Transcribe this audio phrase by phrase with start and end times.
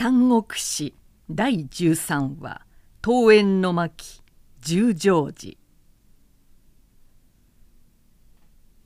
[0.00, 0.94] 三国史
[1.28, 2.64] 第13話
[3.02, 4.22] 「桃園の巻
[4.60, 5.56] 十条寺」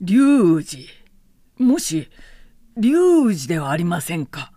[0.01, 0.87] 龍二
[1.63, 2.09] もし
[2.75, 4.53] 龍二ではありませんか？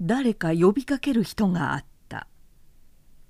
[0.00, 2.26] 誰か呼びかける人があった。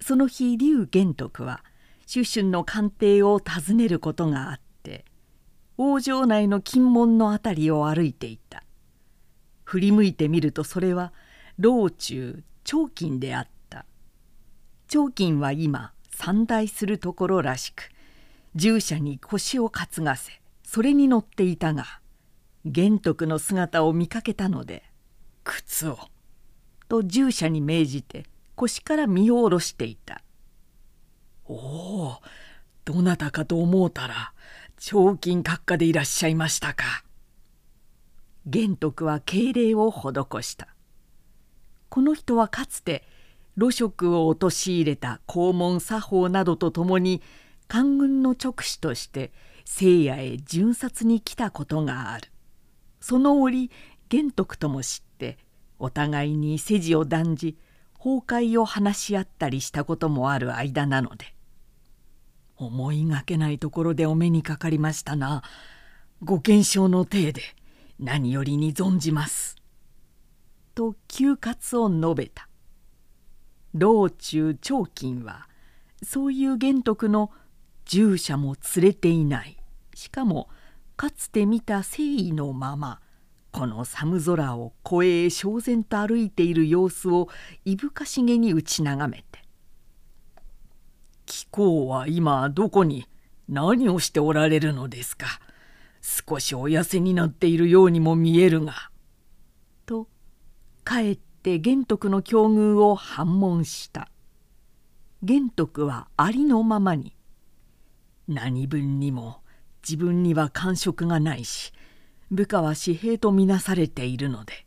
[0.01, 1.63] その日龍玄徳は
[2.07, 5.05] 主春の官邸を訪ねることがあって
[5.77, 8.63] 王城内の金門の辺りを歩いていた。
[9.65, 11.13] 振り向いてみるとそれは
[11.59, 13.57] 老中長金であった。
[14.89, 17.91] 長金は今参内するところらしく
[18.55, 22.01] 従者に腰を担がせそれに乗っていたが
[22.65, 24.85] 玄徳の姿を見かけたので
[25.45, 25.99] 「靴を」
[26.89, 30.23] と従者に命じて腰から身を下ろしていた
[31.47, 32.23] 「おお
[32.85, 34.33] どなたかと思うたら
[34.79, 37.05] 長金閣下でいらっしゃいましたか」
[38.47, 40.76] 玄徳は敬礼を施した。
[41.89, 43.05] この人はかつて
[43.59, 47.23] 露食を陥れた黄門作法などとともに
[47.69, 49.33] 官軍の直使として
[49.65, 52.31] 聖夜へ巡察に来たことがある。
[53.01, 53.71] その折
[54.09, 55.39] 玄徳とも知って
[55.79, 57.57] お互いに世辞を断じ
[57.99, 61.35] 崩壊を話し合ったりしたこともある間なので
[62.57, 65.43] 思いがけないところでお目にかかりましたな。
[66.23, 67.43] ご健勝の体で
[67.99, 69.56] 何よりに存じます」
[70.77, 72.49] と休活を述べた。
[73.75, 75.49] 道中長金は
[76.03, 77.33] そういう玄徳の
[77.87, 79.57] 従者も連れていない。
[79.95, 80.49] しかも
[80.97, 83.01] かつて見た誠意のまま
[83.51, 87.29] この寒空を越え焦然と歩いている様子を
[87.65, 89.43] いぶかしげに打ち眺めて
[91.25, 93.07] 「貴公は今どこに
[93.49, 95.41] 何をしておられるのですか。
[96.03, 98.91] 少しお痩せになっているようにも見えるが」
[100.87, 104.09] かえって玄徳の境遇を反問した。
[105.25, 107.17] 玄徳はありのままに
[108.29, 109.41] 「何分にも
[109.83, 111.73] 自分には感触がないし
[112.31, 114.65] 部下は私兵とみなされているので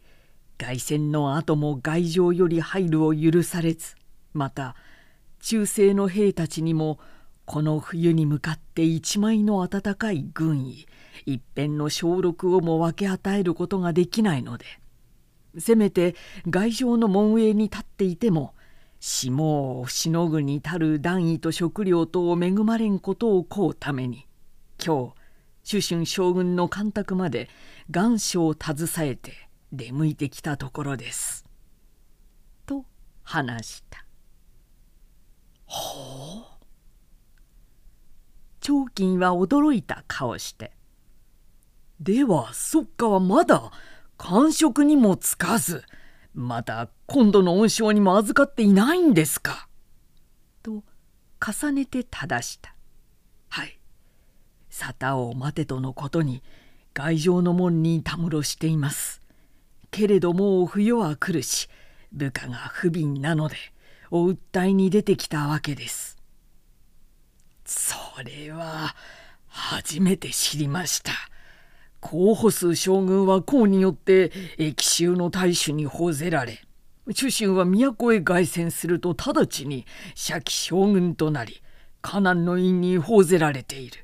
[0.57, 3.95] 凱旋の後も外城より入るを許されず
[4.33, 4.75] また
[5.39, 6.99] 中世の兵たちにも
[7.45, 10.85] この冬に向かって一枚の温かい軍医
[11.25, 14.65] 一辺の小禄をも分け与えることができないので
[15.59, 16.15] せめて
[16.47, 18.53] 外城の門上に立っていても
[18.99, 24.27] 霜をしのぐに足る暖位と食料とを恵まれんことをこうために
[24.83, 25.13] 今
[25.63, 27.49] 日主春将軍の干拓まで
[27.91, 31.45] 願書を携えて出向いてきたところです」
[32.65, 32.85] と
[33.23, 34.05] 話した。
[35.65, 36.59] ほう。
[38.59, 40.71] 長金は驚いた顔して。
[41.99, 43.71] ではそっかはまだ
[44.19, 45.83] 官職にもつかず
[46.35, 49.67] また今度の恩賞にも預かっていないんですか」
[50.61, 50.83] と
[51.39, 52.75] 重ねて正した
[53.47, 53.79] 「はい。
[54.69, 56.43] 沙汰を待てとのことに
[56.93, 59.21] 外城の門にたむろしています。
[59.89, 61.69] けれども冬は来るし
[62.11, 63.55] 部下が不憫なので
[64.11, 66.17] お訴えに出てきたわけです」
[67.65, 68.95] それは
[69.47, 71.28] 初めて知りました。
[72.01, 74.31] 候補数将軍は功によって
[74.75, 76.61] 奇襲の大衆に報ぜられ
[77.11, 81.61] 主君は都へ凱旋すると直ちに社記将軍となり
[82.01, 84.03] 河南の院に報ぜられている。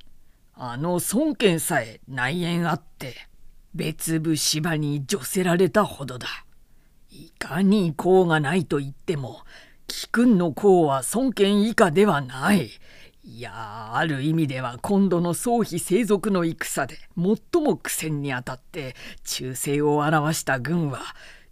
[0.56, 3.16] あの孫権さえ内縁あって
[3.74, 6.28] 別部芝に除せられたほどだ。
[7.12, 9.42] いかに功がないと言っても
[9.88, 12.72] 貴君の功は孫権以下ではない。
[13.28, 21.00] いやある意味では今度の総妃生族の戦で最も苦戦にあたって忠誠を表した軍は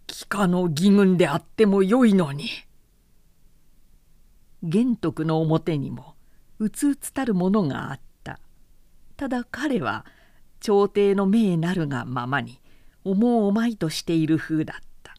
[0.06, 2.48] 帰化の義軍であってもよいのに。
[4.62, 6.14] 玄徳の表にも
[6.60, 8.38] うつうつたるものがあった
[9.16, 10.06] ただ彼は
[10.60, 12.60] 朝廷の命なるがままに
[13.02, 15.16] 思うおまいとしている風だった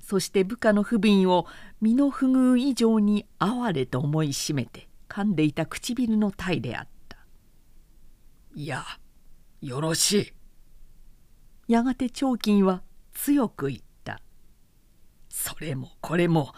[0.00, 1.46] そして部下の不憫を
[1.82, 7.18] 身の不遇以上に哀れと思いしめて噛んでいた唇の体であった。
[8.54, 8.84] いや
[9.60, 10.32] よろしい。
[11.72, 12.82] やがて長金は
[13.12, 14.20] 強く言った。
[15.28, 16.52] それもこれも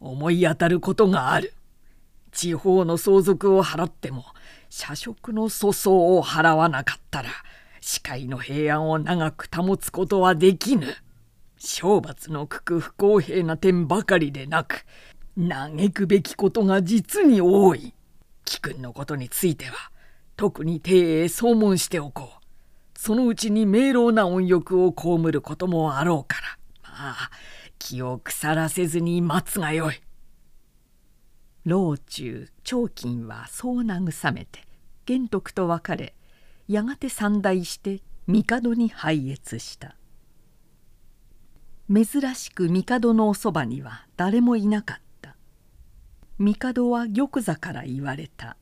[0.00, 1.54] 思い当たることがある。
[2.30, 4.24] 地方の相続を払っても
[4.68, 7.30] 社食の粗相を払わなかったら
[7.80, 10.96] 視界の平安を長く保つことはできぬ。
[11.58, 14.84] 懲罰のくく不公平な点ばかりでなく
[15.38, 17.94] 嘆くべきことが実に多い。
[18.44, 19.90] 貴君のことについては
[20.36, 22.98] 特に帝へ総問しておこう。
[22.98, 27.30] そのうちに明朗な恩欲を被ることもあろうからまあ
[27.78, 30.00] 気を腐らせずに待つがよい。
[31.64, 34.60] 老中長金はそう慰めて
[35.06, 36.14] 玄徳と別れ
[36.68, 39.96] やがて参内して帝に拝謁した
[41.88, 45.03] 珍しく帝のおそばには誰もいなかった
[46.38, 48.56] 帝は玉座から言われた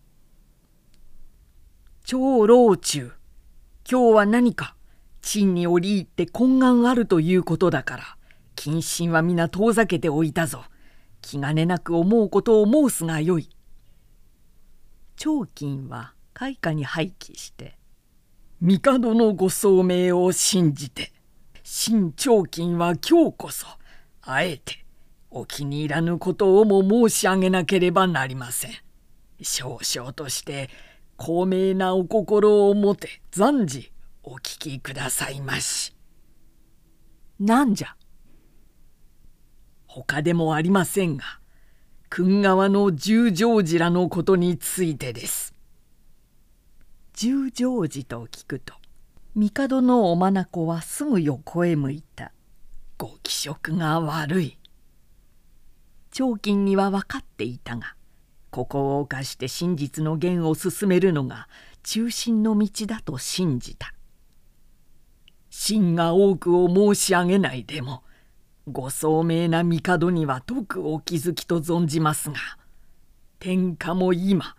[2.05, 3.13] 「長老中
[3.91, 4.77] 今日は何か？
[5.23, 8.17] 陳に折り入って懇願あるということだから
[8.57, 10.65] 謹慎は皆遠ざけておいたぞ。
[11.23, 13.49] 気兼ねなく思うことを申すがよい。
[15.17, 17.79] 長金は開花に廃棄して
[18.61, 21.13] 帝のご聡明を信じて
[21.63, 23.67] 新長金は今日こそ
[24.21, 24.82] あえて
[25.35, 28.73] お気に入らぬことをも申し上げなければなりません。
[29.41, 30.69] 少々として
[31.17, 33.91] 高名なお心を持て暫時
[34.23, 35.97] お聞きくださいまし。
[37.41, 37.97] なんじゃ？
[39.87, 41.25] 他でもありませんが
[42.11, 45.55] 訓川の十条寺らのことについてです。
[47.15, 48.75] 十条寺と聞くと
[49.35, 52.33] 帝のお眼はすぐ横へ向いた。
[52.99, 54.59] ご気色が悪い。
[56.13, 57.97] 長金には分かっていたが
[58.51, 61.49] ここを犯して真実の言を進めるのが
[61.83, 63.95] 中心の道だと信じた。
[65.49, 68.05] 真が多くを申し上げないでも
[68.71, 72.37] ご聡明な帝には徳お気づきと存じますが
[73.39, 74.55] 天下も今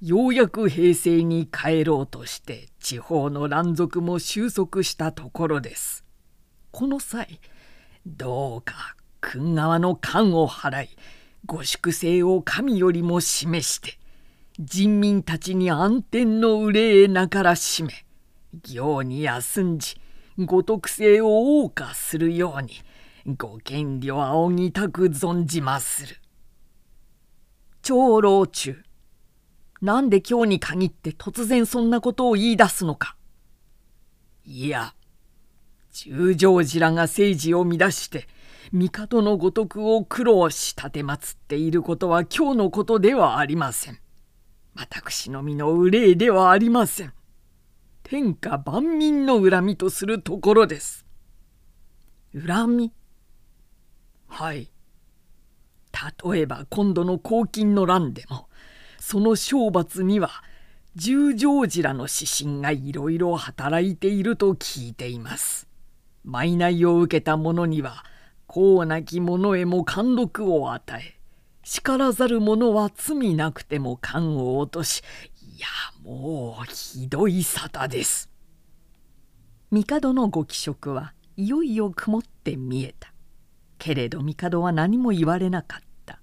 [0.00, 6.04] ようやく平成に帰ろうとして地方の乱俗も収束したところです。
[6.72, 7.40] この際
[8.06, 10.88] どうか君側の官を払い
[11.46, 13.98] ご粛清を神よりも示して
[14.58, 18.04] 人民たちに安天の憂えなからしめ
[18.64, 19.96] 行に休んじ
[20.38, 21.28] ご徳性を
[21.64, 22.72] 謳歌するように
[23.36, 26.16] ご権利を仰ぎたく存じまする。
[27.82, 28.82] 長老中
[29.80, 33.16] なんで今日に限って突然そんなことを言い出すのか
[34.44, 34.94] いや
[35.92, 38.28] 十条寺らが政治を乱して
[38.72, 40.92] 帝のごとくを苦労し奉っ
[41.46, 43.98] ていることは今日のことではありません。
[44.74, 47.12] 私の身の憂いではありません。
[48.02, 51.04] 天下万民の恨みとするところです。
[52.34, 52.92] 恨み？
[54.28, 54.70] はい
[56.24, 58.48] 例えば今度の黄金の乱でも
[58.98, 60.30] その懲罰には
[60.96, 65.68] 十条寺らの指針がいろいろ働いていると聞いています。
[66.24, 68.04] 賄を受けた者には
[68.48, 71.18] 功なき者へも貫禄を与え
[71.64, 75.02] 叱らざる者は罪なくても官を落とし
[75.56, 75.66] いや
[76.02, 78.30] もうひどい沙汰です。
[79.70, 83.12] 帝のご気色はいよいよ曇って見えた。
[83.78, 86.20] けれど帝は何も言われなかった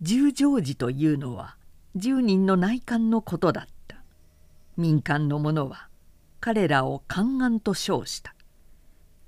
[0.00, 1.56] 十条寺というのは
[1.94, 4.02] 十人の内官のことだった
[4.76, 5.88] 民間の者は
[6.40, 8.34] 彼らを宦官と称した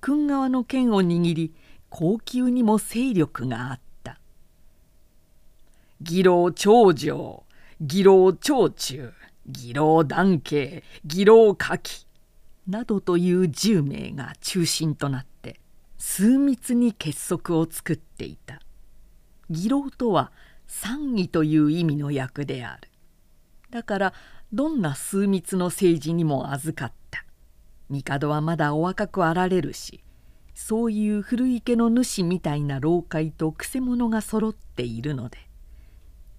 [0.00, 1.54] 君側の剣を握り
[1.88, 4.18] 高級にも勢力があった。
[6.02, 7.44] 義老長城
[7.80, 9.12] 義老長中
[9.46, 12.06] 義老男系義老夏季
[12.68, 15.60] などという10名が中心となって
[15.98, 18.60] 数密に結束を作っていた。
[19.50, 20.32] 義老とは
[20.66, 22.88] 賛義という意味の役である。
[23.70, 24.14] だから
[24.52, 27.24] どんな数密の政治にも預かった。
[27.90, 30.02] 帝はまだお若くあられるし
[30.54, 35.38] そういう古池の主みたいな老快とくせ者が揃っているので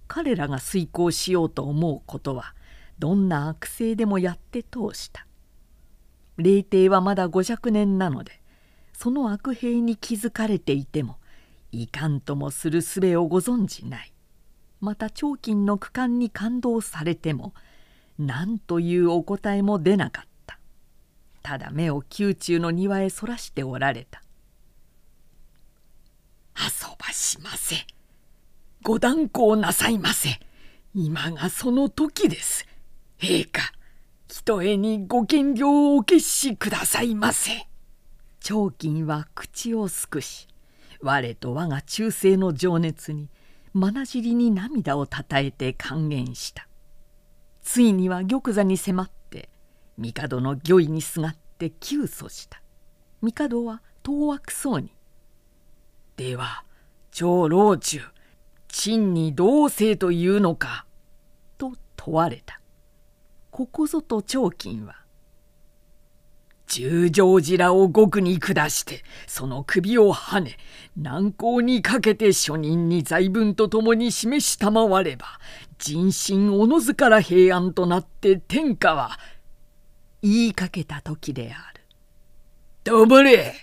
[0.08, 2.54] 彼らが遂行しようと思うことは
[3.00, 5.26] どんな悪性でもやって通した。
[6.38, 8.42] 霊帝はまだ五若年なので
[8.94, 11.18] その悪兵に気づかれていても
[11.72, 14.14] いかんともする術をご存じない。
[14.82, 17.54] また長金の区間に感動されても
[18.20, 20.26] 何というお答えも出なかっ
[21.42, 24.22] ただ目を宮中の庭へそらしておられた
[26.58, 27.76] 「遊ばしませ。
[28.84, 30.40] ご断行なさいませ。
[30.94, 32.66] 今がその時です。
[33.20, 33.72] 陛下
[34.28, 37.68] ひとえにご見領をお決しくださいませ」。
[38.40, 40.48] 長金は口をすくし
[41.00, 43.30] 我と我が忠誠の情熱に
[43.74, 46.68] まなじりに涙をたたえて還元した。
[47.62, 49.21] ついには玉座に迫って
[50.02, 52.62] 帝の御意にすがって窮訴した
[53.22, 54.92] 帝は当惑そうに
[56.18, 56.64] 「では
[57.12, 58.02] 長老中
[58.68, 60.86] 陳に同姓というのか?」
[61.58, 62.60] と問われた
[63.52, 65.02] ここぞと長金は
[66.72, 70.56] 十条寺を極に下してその首をはね
[70.96, 75.26] 難攻にかけて諸人に財分とともに示したまわれば
[75.78, 79.20] 人心おのずから平安となって天下は
[80.22, 81.82] 言いかけた時である。
[82.84, 83.54] ともれ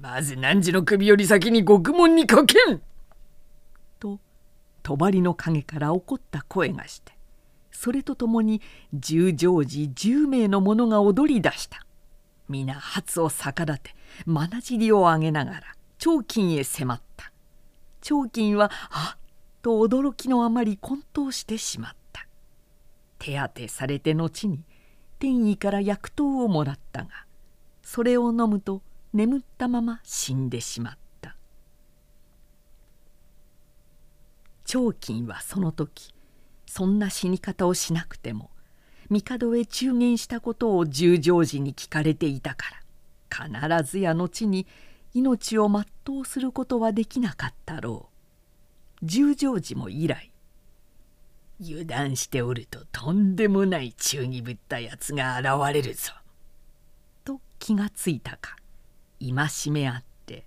[0.00, 2.80] まず汝の首より先に獄門にかけん
[3.98, 4.18] と
[4.82, 7.12] 帳の陰から怒った声がして
[7.72, 8.60] それとともに
[8.92, 11.84] 十条寺十名の者が踊り出した。
[12.50, 13.94] 皆初を逆立て
[14.26, 15.62] まなじりを上げながら
[15.98, 17.32] 長金へ迫った
[18.00, 19.20] 長金はあっ
[19.62, 22.26] と驚きのあまり混沌してしまった
[23.18, 24.64] 手当てされて後に
[25.20, 27.10] 天意から薬湯をもらったが
[27.82, 28.80] それを飲むと
[29.12, 31.36] 眠ったまま死んでしまった。
[34.64, 36.14] 長金はその時
[36.66, 38.50] そんな死に方をしなくても
[39.10, 42.66] 帝へ中言したことを十条寺に聞かれていたか
[43.50, 44.66] ら必ずや後に
[45.12, 48.08] 命を全うすることはできなかったろ
[49.02, 49.04] う。
[49.04, 50.29] 十条寺も以来
[51.60, 56.12] 油断しておるととんでもない忠義ぶったやつが現れるぞ。
[57.24, 58.56] と気がついたか
[59.20, 60.44] 戒めあって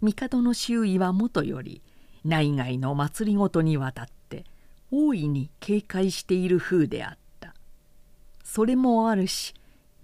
[0.00, 1.82] 帝の周囲はもとより
[2.24, 4.44] 内外の祭りごとにわたって
[4.92, 7.54] 大いに警戒している風であった。
[8.44, 9.54] それもあるし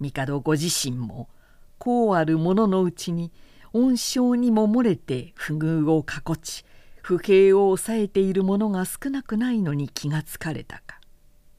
[0.01, 1.29] 帝ご自身も
[1.77, 3.31] こうある者ののうちに
[3.71, 6.65] 恩賞にも漏れて不遇をかこち
[7.09, 11.01] 不平を抑えている者が少なくないのに気がつかれたか。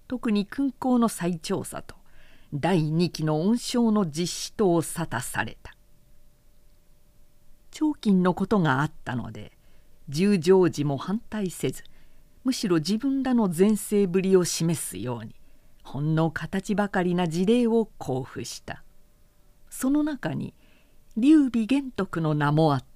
[0.06, 1.96] 特に勲功の再調査と
[2.54, 5.74] 第2期の恩賞の実施とを沙汰された。
[7.72, 9.50] 長金のことがあったので
[10.08, 11.82] 十条寺も反対せず
[12.44, 15.34] むしろ自分らの前世ぶりを示すように
[15.82, 18.84] ほんの形ばかりな事例を交付した。
[19.68, 20.54] その中に
[21.16, 22.89] 劉備玄徳の名もあった。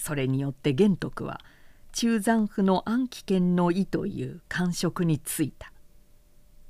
[0.00, 1.40] それによって玄徳は
[1.92, 5.72] 中山府の安徽県の意という官職に就いた。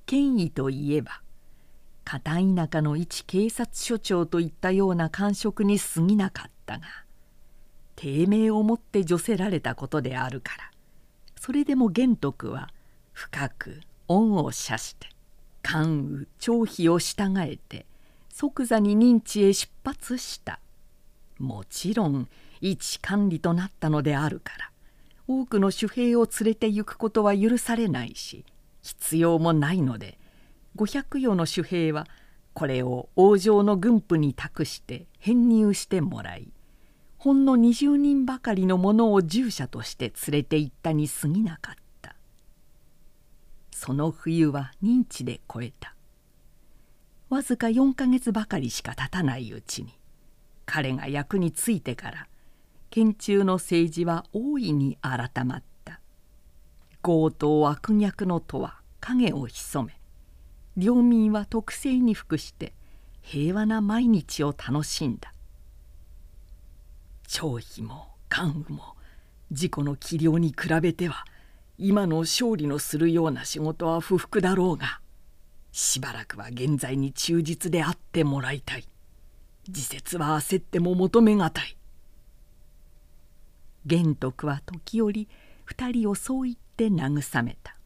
[0.07, 1.23] 権威といえば
[2.05, 6.85] 片田舎の一警察署長といったような官職に過ぎなかったが
[7.95, 10.71] 低迷をもって除せられたことであるから
[11.39, 12.71] それでも玄徳は
[13.13, 15.07] 深く恩を謝して
[15.63, 17.87] 関羽張飛を従えて
[18.33, 20.59] 即座に認知へ出発した。
[21.39, 22.29] もちろん
[22.61, 24.71] 一管理となったのであるから
[25.27, 28.45] 多くの守兵を連れて行くことは許されないし
[28.83, 30.19] 必要もないので
[30.77, 32.07] 500余の守兵は
[32.53, 36.53] これを王城の軍府に託して編入してもらい
[37.19, 41.81] ほんの20人ばかりの者を従者として連れて行ったに過ぎなかった。
[43.81, 45.95] その冬は認知で越えた
[47.31, 49.99] わずか4ヶ月ばかりしか経たないうちに
[50.67, 52.29] 彼が役についてから
[52.91, 56.01] 県中の政治は大いに改まった。
[57.03, 60.01] 強盗悪逆のとは影を潜め
[60.77, 62.75] 領民は特性に服して
[63.23, 65.33] 平和な毎日を楽しんだ。
[67.27, 68.97] 張飛も関羽も
[69.51, 71.25] 自己の器量に比べては
[71.79, 75.01] 今の勝利のするような仕事は不服だろうが
[75.73, 78.85] しばらくは現在に忠実であってもらいたい。
[79.69, 81.77] 自説は焦っても求めがたい。
[83.87, 85.29] 玄徳は時折
[85.65, 87.77] 二人をそう言って慰めた。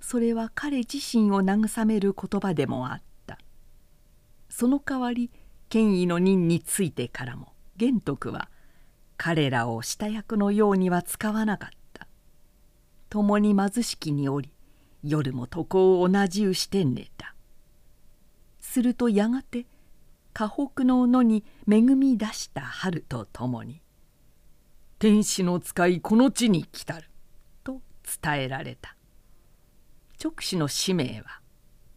[0.00, 3.38] それは彼自身を慰める言葉でもあった。
[4.48, 5.30] その代わり
[5.68, 8.50] 権威の任についてからも玄徳は
[9.16, 12.08] 彼らを下役のようには使わなかった。
[13.08, 14.52] 共に貧しきにおり
[15.02, 17.34] 夜も床を同じうして寝た。
[18.60, 19.66] するとやがて
[20.32, 23.82] 河北の野に恵み出した春とともに
[25.02, 27.08] 「天使の使いこの地に来たる」
[27.64, 27.82] と
[28.22, 28.96] 伝えられた。
[30.22, 31.40] 直使の使命は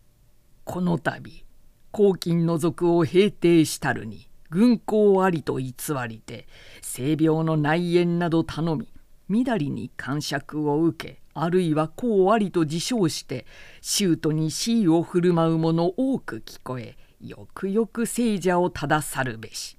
[0.65, 1.45] 「この度
[1.93, 5.75] 黄金の族を平定したるに軍功ありと偽
[6.09, 6.47] りて
[6.81, 8.91] 性病の内縁など頼み
[9.29, 13.45] みだりに感触を受けあるいはこうありと自称して
[13.81, 19.77] 舅に恣意を振る舞う者多く聞こえよくよく聖者を正さるべし」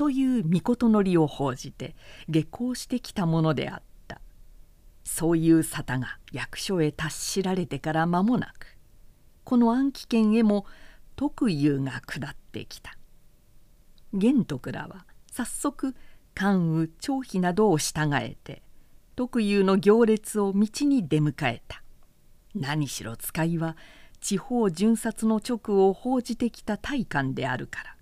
[0.00, 1.94] という御のりを報じて
[2.26, 4.22] 下校してきたものであった。
[5.04, 8.78] そういう沙汰が役所へ達しられてから間もなく
[9.44, 10.64] この暗記圏へも
[11.16, 12.96] 特有が下ってきた。
[14.14, 15.94] 玄徳らは早速
[16.34, 18.62] 関羽張飛などを従えて
[19.16, 21.82] 特有の行列を道に出迎えた。
[22.54, 23.76] 何しろ使いは
[24.22, 27.99] 地方巡察の直を報じてきた大官であるから。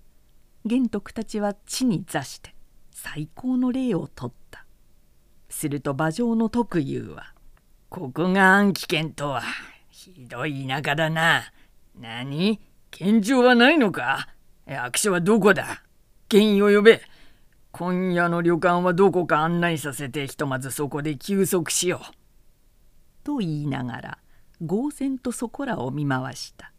[0.69, 2.53] 玄徳たちは地に座して
[2.91, 4.67] 最高の礼をとった。
[5.49, 7.33] すると馬上の徳雄は
[7.89, 9.41] 「ここが暗記県とは
[9.89, 11.41] ひどい田舎だな。
[11.99, 12.59] 何？
[12.91, 14.29] 県庁はないのか？
[14.67, 15.81] 役所はどこだ？
[16.27, 17.01] 県医を呼べ。
[17.71, 22.13] 今夜の旅館はどこか案内させてひとまずそこで休息しよう」
[23.25, 24.17] と言いながら
[24.61, 26.71] 呆然とそこらを見回した。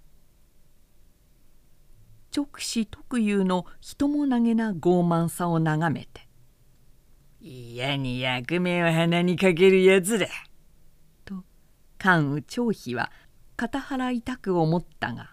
[2.35, 6.29] 直視特有の人も投げな傲慢さを眺めて
[7.41, 10.29] 「嫌に役目を鼻にかけるやつだ」
[11.25, 11.45] と
[11.99, 13.11] 関羽張飛は
[13.57, 15.31] 肩腹痛く思ったが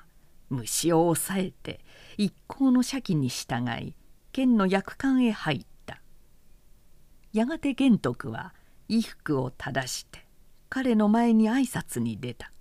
[0.50, 1.84] 虫を抑えて
[2.18, 3.96] 一行の借に従い
[4.32, 6.02] 県の役館へ入った。
[7.34, 8.54] やがて玄徳は
[8.88, 10.26] 衣服を正して
[10.70, 12.52] 彼の前に挨拶に出た。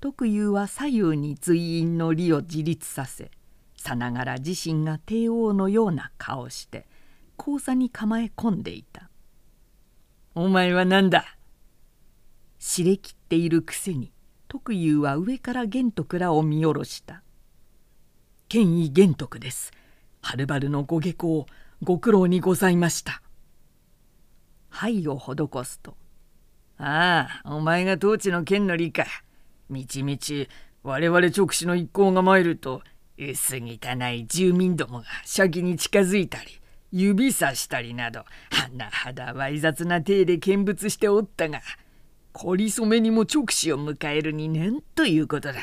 [0.00, 3.30] 徳雄は左右に随員の利を自立させ
[3.80, 6.86] さながら自身が帝王のような顔して
[7.38, 9.08] 講座に構え込んでいた
[10.36, 11.24] 「お前は何だ?」
[12.60, 14.12] しれきっているくせに
[14.48, 17.22] 徳雄は上から玄徳らを見下ろした
[18.50, 19.72] 「権威玄徳です。
[20.20, 21.46] はるばるのご下校
[21.82, 23.22] ご苦労にございました」
[24.68, 25.96] はいを施すと
[26.76, 29.06] ああお前が統治の剣の利か
[29.70, 30.50] みちみち
[30.82, 32.82] 我々直視の一行が参ると
[33.20, 36.58] 薄汚い住民どもが先に近づいたり
[36.90, 41.60] 指さしたりなど甚だわい雑な体で見物しておったが
[42.32, 45.58] 凝り染めにも直視を迎えるに年ということだ。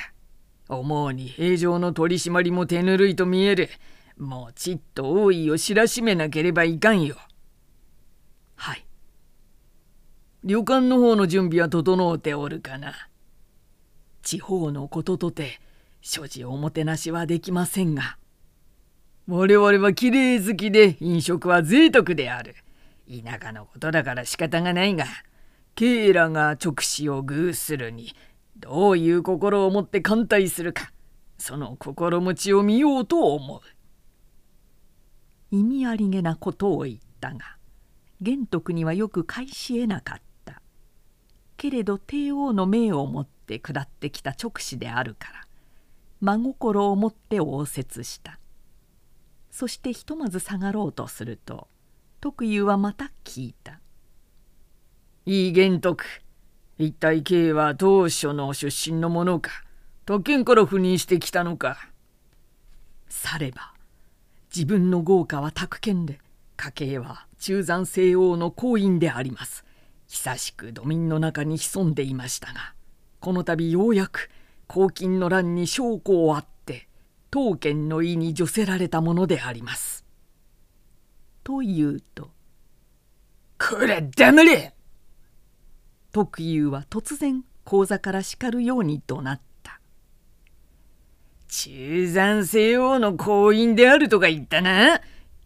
[0.70, 3.70] 思うに平常の取り締まりも手ぬるいと見える。
[4.18, 7.16] もうちっと多いを知らしめなければいかんよ。
[8.56, 8.86] はい。
[10.44, 12.94] 旅館の方の準備は整うておるかな。
[14.22, 15.62] 地方のこととて
[16.08, 18.18] 所持おもてなしはできませんが
[19.28, 22.56] 我々はきれい好きで飲食は贅沢である。
[23.10, 25.04] 田舎のことだから仕方がないが
[25.76, 28.16] ケイラが直視を偶するに
[28.56, 30.94] どういう心を持って歓待するか
[31.38, 33.60] その心持ちを見ようと思う。
[35.52, 37.58] 意味ありげなことを言ったが
[38.22, 40.62] 玄徳にはよく返し得なかった。
[41.58, 45.47] けれど帝王の命をもって下ってきた直視であるから
[46.22, 48.40] 真心を持って応接した。
[49.58, 51.68] そしてひとまず下がろうとすると
[52.22, 53.80] 徳雄はまた聞いた
[55.26, 56.06] 「いい玄徳
[56.78, 59.64] 一体慶は当初の出身の者か
[60.06, 61.90] 特権から赴任してきたのか」
[63.10, 63.74] されば
[64.56, 66.20] 自分の豪華は宅建で
[66.56, 69.66] 家計は中山西王の公院であります。
[70.08, 72.74] 久しく土民の中に潜んでいましたが
[73.20, 74.30] この度ようやく
[74.68, 76.88] 公金の乱に証拠をあって
[77.32, 80.06] 当家の意に除せられたものであります。
[81.44, 82.30] というと
[83.58, 84.74] 「これ黙れ!」
[86.12, 89.80] 徳雄は突然講座から叱るように怒鳴った
[91.48, 95.02] 「中山西王の行員であるとか言ったな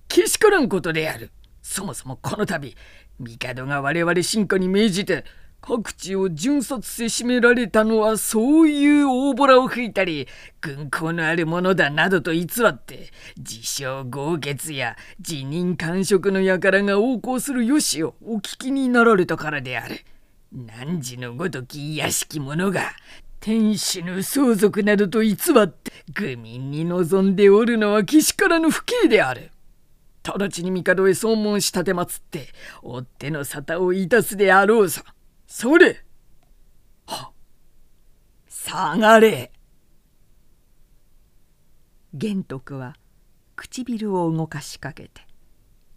[0.07, 1.31] けしからんことである
[1.61, 2.75] そもそもこの度
[3.19, 5.25] 帝が我々進化に命じて
[5.61, 10.27] 各地を巡察せしめられたのはそういう大ボラを吹いたり
[10.59, 20.03] 軍功のあるものだなどと偽って自称豪傑や辞任官職の輩が横行するよしをお聞きになられたからである。
[20.51, 22.91] 汝のごとき屋敷者が
[23.39, 29.51] 天使の相続などと偽って愚民に望んでおるのはけしからぬ不敬である。
[30.23, 32.47] 直ちに帝へ総問し立てまつって
[32.81, 35.03] 追っ手の沙汰をいたすであろうさ
[35.53, 36.01] それ。
[37.07, 37.33] は。
[38.47, 39.51] 下がれ。
[42.13, 42.95] 玄徳は
[43.57, 45.21] 唇を動かしかけて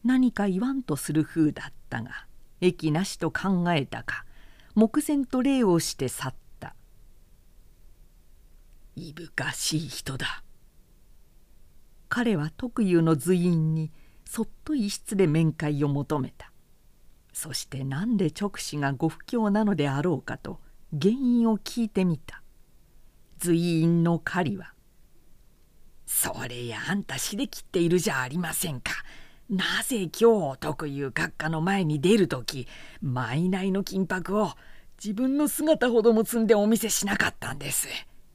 [0.02, 2.26] 何か言わんとする風だったが
[2.60, 4.24] 益なしと考えたか
[4.74, 6.74] 目前と礼をして去った。
[8.96, 10.42] いぶかしい人だ。
[12.08, 13.92] 彼は特有の随員に
[14.24, 16.50] そっと一室で面会を求めた。
[17.34, 20.60] そして何で直視がご不況なのであろうかと
[20.92, 22.42] 原因を聞いてみた
[23.38, 24.72] 随員の狩りは
[26.06, 28.92] 「それやあんたしで切っているじゃありませんか」
[29.50, 32.68] なぜ今日特有閣下の前に出る時
[33.02, 34.52] 毎内の金箔を
[35.02, 37.88] 自分の姿ほども積んでお見せしなかったんです。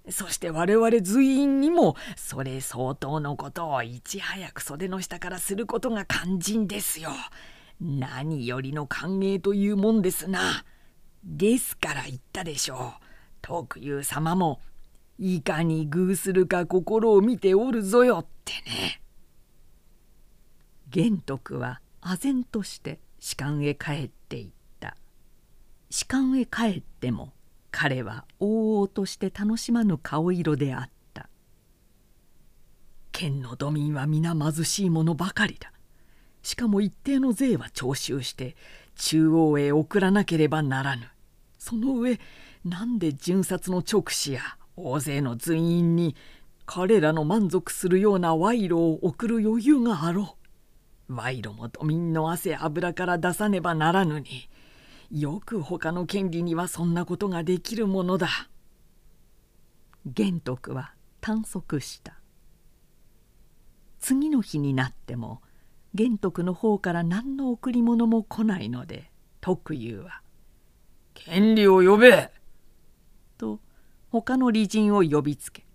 [0.10, 7.12] そして我々随員にもそれ相当のことをいち早く袖の下からすることが肝心ですよ。
[7.82, 10.66] 何よりの歓迎というもんですな。
[11.24, 13.04] ですから言ったでしょう。
[13.42, 14.60] 徳友様も
[15.18, 19.02] いかに偶するか心を見ておるぞよってね。
[20.90, 24.96] 玄徳は唖然として士官へ帰っていった
[25.90, 27.34] 士官へ帰っても
[27.72, 31.30] 彼はおうおうとして楽しまぬ顔色であった
[33.12, 35.72] 県の土民は皆貧しいものばかりだ
[36.50, 38.56] しかも一定の税は徴収して
[38.96, 41.04] 中央へ送らなければならぬ。
[41.60, 42.20] その上
[42.66, 44.42] なんで巡察の直使や
[44.76, 46.16] 大勢の随員に
[46.66, 50.38] 彼らの満足するような賄賂を送る余裕があろ
[51.08, 51.14] う。
[51.14, 54.50] 賄賂も土民の汗油から出さねばならぬに
[55.12, 58.50] よく他の権利にはそんなことができるものだ。
[60.04, 62.20] 玄徳は探索した。
[64.00, 65.44] 次の日になっても
[65.94, 70.22] 玄徳の方から何の贈り物も来ないので徳雄は
[71.14, 72.32] 「権利を呼べ!」
[73.38, 73.60] と
[74.10, 75.66] 他の利人を呼びつけ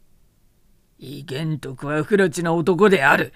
[0.98, 3.33] 「い玄徳は不埒な男である。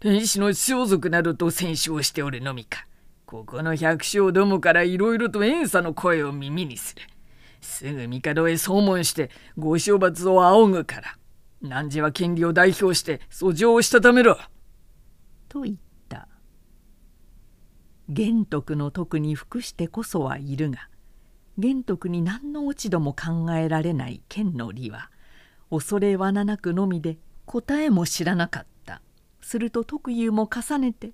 [0.00, 2.86] 天使の装束などと戦勝しておるのみか。
[3.26, 7.02] ここの百姓どもからいろいろと遠さの声を耳にする。
[7.60, 11.18] すぐ帝へ総問してご処罰を仰ぐから。
[11.60, 14.38] 汝は権利を代表して訴状をしたためろ」
[15.48, 15.87] と言った
[18.08, 20.88] 玄徳の徳に服してこそはいるが
[21.58, 25.10] 玄徳に何の落ち度も考えられない剣の利は
[25.70, 29.02] 恐れ罠なくのみで答えも知らなかった。
[29.40, 31.12] すると徳雄も重ねて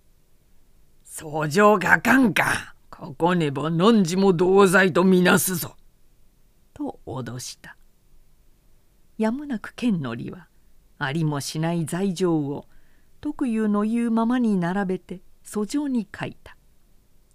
[1.06, 2.74] 「訴状がかんか。
[2.90, 5.76] ここねば汝も同罪とみなすぞ」
[6.74, 7.76] と脅した。
[9.18, 10.48] やむなく剣の利は
[10.98, 12.66] ありもしない罪状を
[13.20, 16.56] 徳雄の言うままに並べて訴状に書いた。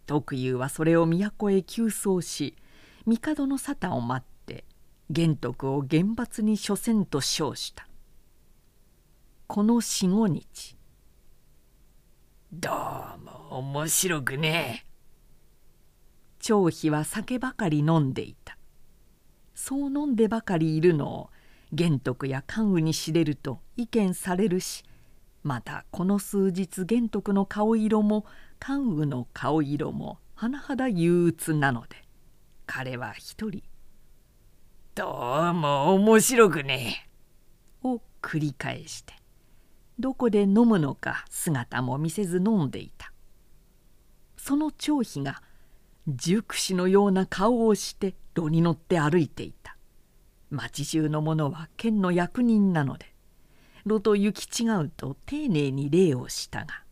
[0.10, 2.56] 徳雄はそれを都へ急走し
[3.06, 4.66] 帝の沙汰を待って
[5.12, 7.88] 玄徳を厳罰に処せんと称した。
[9.46, 10.76] この四五日。
[12.52, 14.88] どうも面白くねえ。
[16.40, 18.58] 張飛は酒ばかり飲んでいた。
[19.54, 21.30] そう飲んでばかりいるのを
[21.72, 24.84] 玄徳や関羽に知れると意見されるし
[25.44, 28.26] またこの数日玄徳の顔色も
[28.60, 31.96] 関羽の顔色も甚だ憂鬱なので
[32.66, 33.64] 彼は一人
[34.96, 37.08] 「どうも面白くね
[37.84, 39.14] え」を繰り返して
[39.98, 43.12] どこで飲むのか姿も見せず飲んでいた
[44.38, 45.42] その張飛が
[46.08, 49.76] 熟士のような顔をして炉に乗って歩いていた。
[50.50, 53.14] 町中の者は県の役人なので
[53.86, 56.84] 炉と行き違うと丁寧に礼をしたが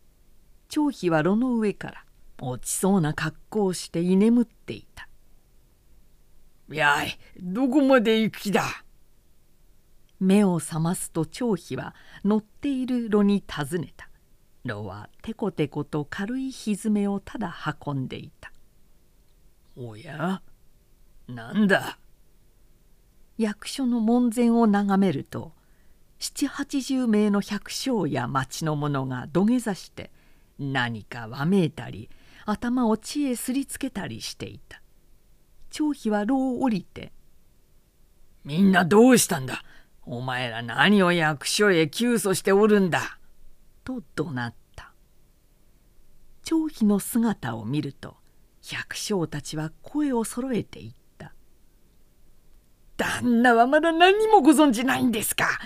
[0.68, 2.06] 張飛は炉の上から
[2.40, 5.08] 落ちそうな格好をして居眠っていた。
[6.70, 8.64] やいどこまで行く気だ？
[10.20, 14.10] 目を覚ますと張飛は乗っている炉に尋ねた。
[14.66, 18.52] 炉はテコテコと軽い蹄をただ運んでいた。
[19.78, 20.42] おや
[21.28, 21.98] なんだ？
[23.38, 25.54] 役所の門前を眺めると
[26.20, 30.12] 七八十名の百姓や町の者が土下座して
[30.60, 32.10] 何かわめいたり
[32.46, 34.82] 頭を地へすりつけたりしていた。
[35.70, 37.12] 張飛は牢を降りて
[38.46, 39.64] 「みんなどうしたんだ？
[40.06, 43.20] お前ら何を役所へ急訴しておるんだ」
[43.84, 44.94] と怒鳴った。
[46.44, 48.16] 張飛の姿を見ると
[48.62, 51.34] 百姓たちは声をそろえていった
[52.96, 55.60] 「旦那はまだ何もご存じないんですか？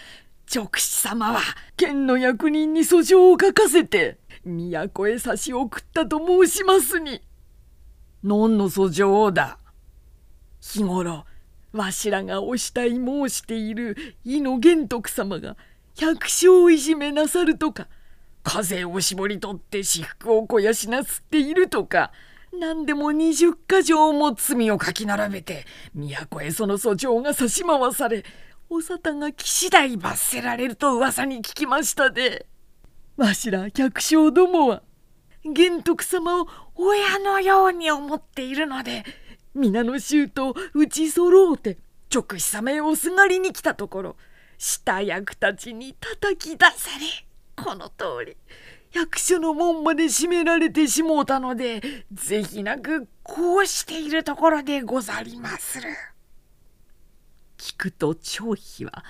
[0.53, 1.39] 直使様は
[1.77, 4.17] 県の役人に訴状を書かせて。
[4.45, 7.21] 都へ差し送ったと申しますに。
[8.23, 9.57] 何の訴状だ
[10.61, 11.25] 日頃
[11.73, 15.57] わしらがお慕い申している伊野玄徳様が
[15.97, 17.87] 百姓いじめなさるとか
[18.43, 22.11] 風を絞り取って私服を肥やしなすっているとか
[22.53, 28.23] 何でも二十か条も罪を書き並べて都へその訴状が差し回され
[28.69, 32.45] お沙汰が騎士代罰せられると噂に聞きましたで
[33.21, 34.81] わしら百姓どもは
[35.45, 39.03] 玄徳様を親のように思っているので
[39.53, 41.77] 皆の衆と打ち揃うて
[42.11, 44.15] 直使様へおすがりに来たところ
[44.57, 48.37] 下役たちに叩き出されこの通り
[48.91, 51.81] 役所の門まで閉められてしもうたので
[52.11, 55.89] ぜひなくこうしているところでござりまする。
[57.57, 59.05] 聞くと張飛は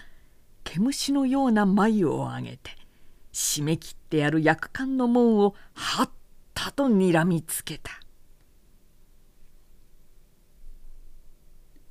[0.64, 2.81] 毛虫のような眉を上げて
[3.34, 6.10] 締め切ってやる約款の門をはっ
[6.54, 8.01] たとにらみつけた。